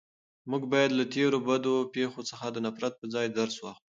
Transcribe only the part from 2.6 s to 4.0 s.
نفرت په ځای درس واخلو.